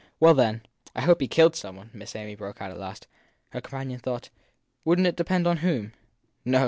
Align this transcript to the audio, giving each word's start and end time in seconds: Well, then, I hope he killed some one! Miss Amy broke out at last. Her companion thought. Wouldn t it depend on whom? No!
Well, 0.19 0.33
then, 0.33 0.65
I 0.95 1.01
hope 1.01 1.21
he 1.21 1.27
killed 1.27 1.55
some 1.55 1.75
one! 1.75 1.91
Miss 1.93 2.15
Amy 2.15 2.33
broke 2.33 2.59
out 2.59 2.71
at 2.71 2.79
last. 2.79 3.05
Her 3.49 3.61
companion 3.61 3.99
thought. 3.99 4.31
Wouldn 4.83 5.03
t 5.05 5.09
it 5.09 5.15
depend 5.15 5.45
on 5.45 5.57
whom? 5.57 5.93
No! 6.43 6.59